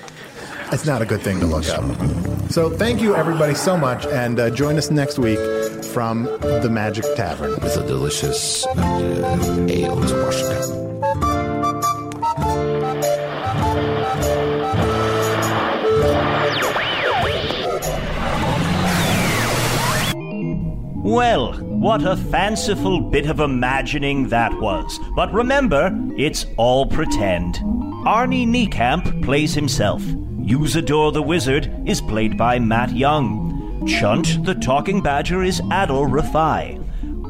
It's 0.71 0.86
not 0.86 1.01
a 1.01 1.06
good 1.06 1.21
thing 1.21 1.39
to 1.39 1.45
look 1.45 1.67
up. 1.69 1.84
So 2.51 2.69
thank 2.69 3.01
you 3.01 3.15
everybody 3.15 3.56
so 3.56 3.78
much, 3.78 4.06
and 4.08 4.39
uh, 4.39 4.49
join 4.49 4.78
us 4.78 4.91
next 4.91 5.19
week 5.19 5.39
from 5.86 6.23
the 6.23 6.69
Magic 6.69 7.06
Tavern. 7.15 7.51
with 7.62 7.78
a 7.78 7.86
delicious 7.88 8.65
uh, 8.65 9.67
ale 9.69 10.01
to 10.06 10.23
wash 10.23 10.41
it 10.41 10.49
down. 10.49 10.86
Well, 21.04 21.54
what 21.54 22.06
a 22.06 22.17
fanciful 22.17 22.99
bit 22.99 23.28
of 23.28 23.39
imagining 23.39 24.30
that 24.30 24.54
was. 24.60 24.99
But 25.15 25.32
remember, 25.32 25.91
it's 26.17 26.45
all 26.58 26.88
pretend. 26.88 27.56
Arnie 28.06 28.47
Niekamp 28.47 29.23
plays 29.23 29.54
himself. 29.54 30.04
Usidore 30.45 31.12
the 31.12 31.23
Wizard 31.23 31.71
is 31.88 31.99
played 31.99 32.38
by 32.38 32.60
Matt 32.60 32.95
Young. 32.95 33.84
Chunt 33.88 34.45
the 34.45 34.53
Talking 34.53 35.01
Badger 35.01 35.41
is 35.41 35.60
Adal 35.62 36.08
Rifai. 36.08 36.79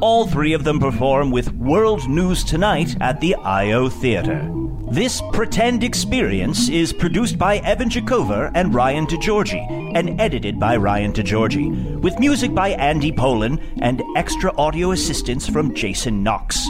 All 0.02 0.28
three 0.28 0.52
of 0.52 0.66
them 0.66 0.80
perform 0.80 1.32
with 1.32 1.54
World 1.54 2.10
News 2.10 2.44
Tonight 2.44 2.98
at 3.00 3.22
the 3.22 3.36
IO 3.36 3.88
Theater. 3.88 4.52
This 4.92 5.22
pretend 5.32 5.82
experience 5.82 6.68
is 6.68 6.92
produced 6.92 7.38
by 7.38 7.60
Evan 7.60 7.90
Jacover 7.90 8.52
and 8.54 8.74
Ryan 8.74 9.08
DiGiorgi 9.08 9.96
and 9.96 10.20
edited 10.20 10.60
by 10.60 10.76
Ryan 10.76 11.14
DiGiorgi, 11.14 12.02
with 12.02 12.20
music 12.20 12.54
by 12.54 12.72
Andy 12.72 13.14
Poland 13.14 13.62
and 13.80 14.04
extra 14.18 14.54
audio 14.58 14.92
assistance 14.92 15.48
from 15.48 15.74
Jason 15.74 16.22
Knox. 16.22 16.68